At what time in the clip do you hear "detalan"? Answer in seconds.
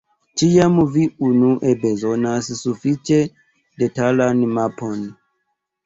3.87-4.45